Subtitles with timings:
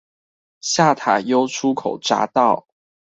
[0.61, 2.65] 下塔悠出口匝道